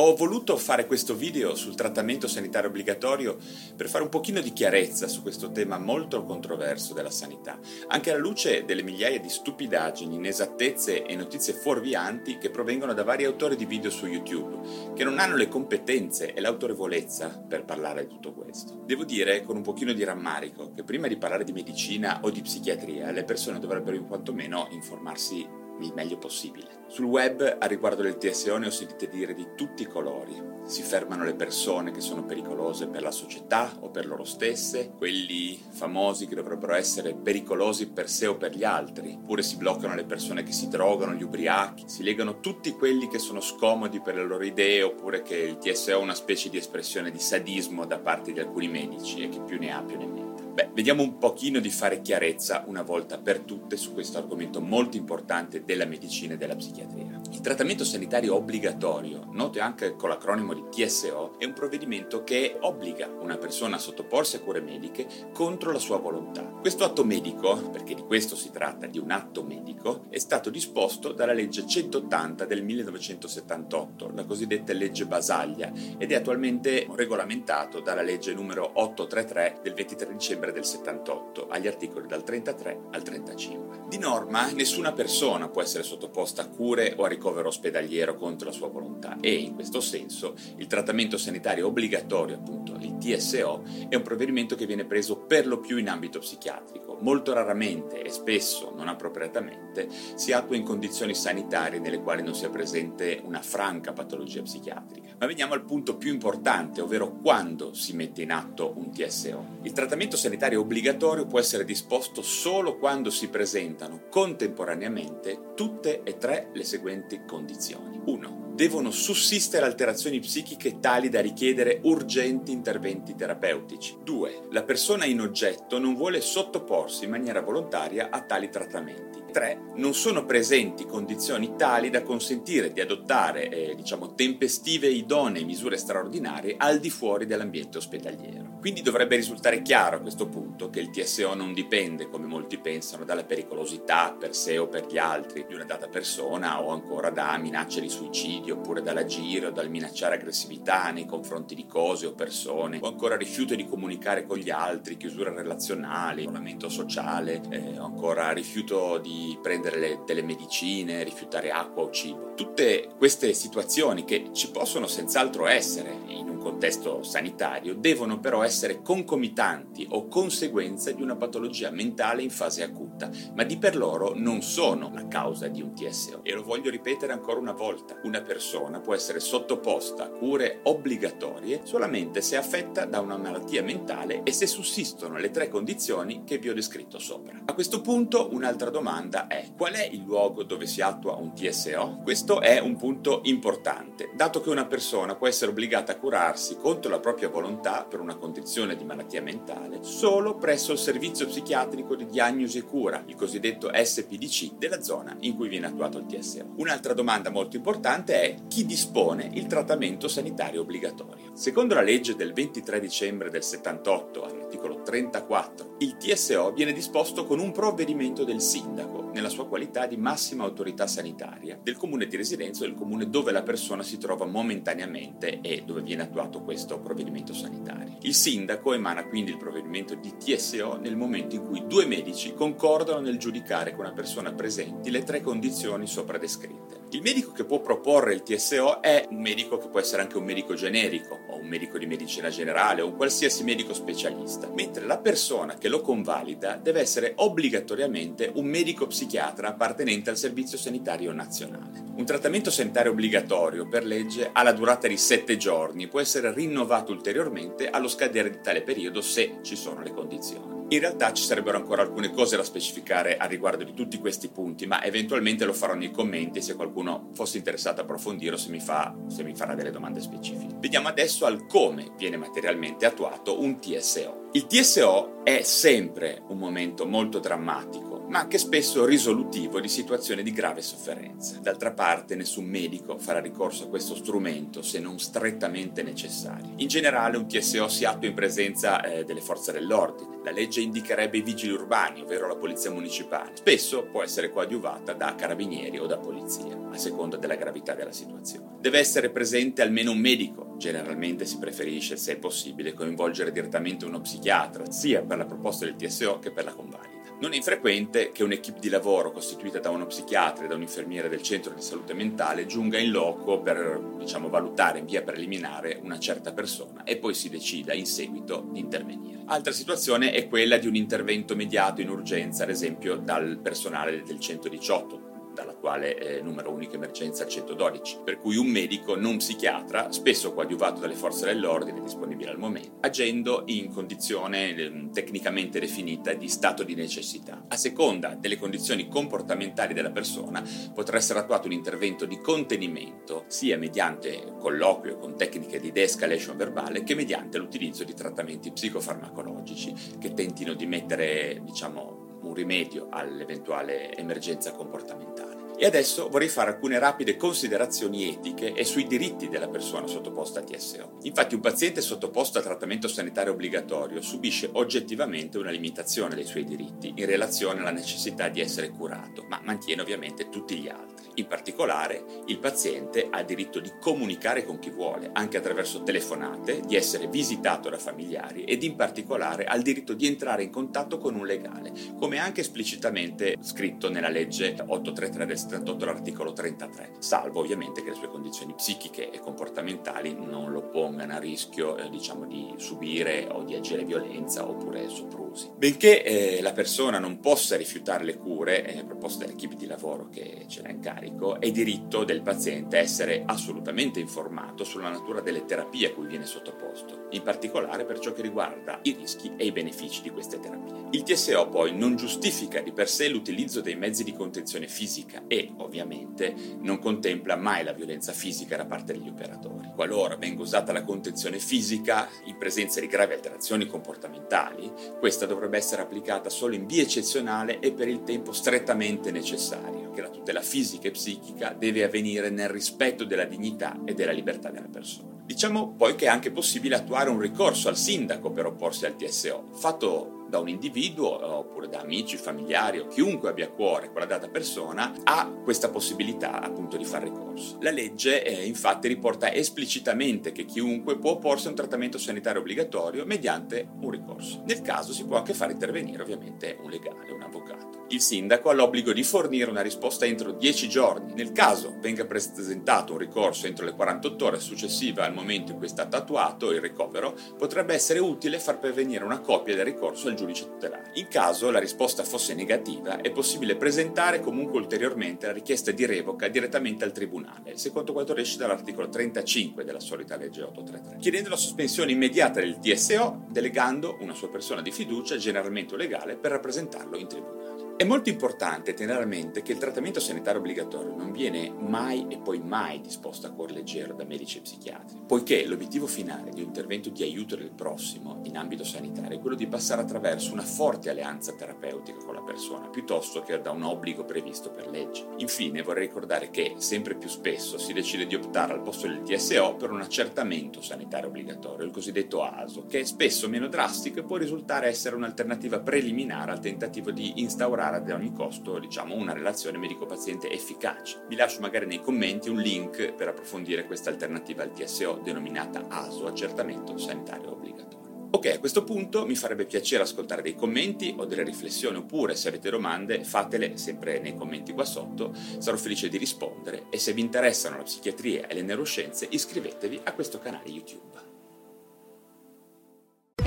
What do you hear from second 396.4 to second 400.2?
la persona non possa rifiutare le cure eh, proposte dall'equipe di lavoro